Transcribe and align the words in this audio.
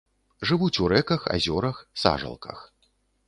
Жывуць 0.51 0.79
у 0.85 0.87
рэках, 0.93 1.27
азёрах, 1.35 1.83
сажалках. 2.05 2.67